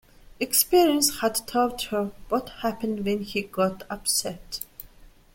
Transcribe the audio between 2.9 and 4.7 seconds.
when he got upset.